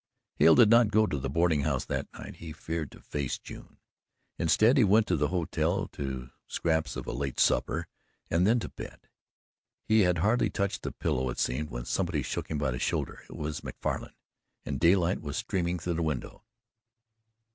Hale 0.37 0.55
did 0.55 0.71
not 0.71 0.89
go 0.89 1.05
to 1.05 1.19
the 1.19 1.29
boarding 1.29 1.61
house 1.61 1.85
that 1.85 2.11
night 2.17 2.37
he 2.37 2.51
feared 2.53 2.89
to 2.89 2.99
face 3.01 3.37
June. 3.37 3.77
Instead 4.39 4.77
he 4.79 4.83
went 4.83 5.05
to 5.05 5.15
the 5.15 5.27
hotel 5.27 5.87
to 5.89 6.31
scraps 6.47 6.95
of 6.95 7.05
a 7.05 7.11
late 7.11 7.39
supper 7.39 7.85
and 8.27 8.47
then 8.47 8.57
to 8.61 8.69
bed. 8.69 9.09
He 9.85 9.99
had 9.99 10.17
hardly 10.17 10.49
touched 10.49 10.81
the 10.81 10.91
pillow, 10.91 11.29
it 11.29 11.37
seemed, 11.37 11.69
when 11.69 11.85
somebody 11.85 12.23
shook 12.23 12.49
him 12.49 12.57
by 12.57 12.71
the 12.71 12.79
shoulder. 12.79 13.19
It 13.29 13.35
was 13.35 13.63
Macfarlan, 13.63 14.15
and 14.65 14.79
daylight 14.79 15.21
was 15.21 15.37
streaming 15.37 15.77
through 15.77 15.93
the 15.93 16.01
window. 16.01 16.41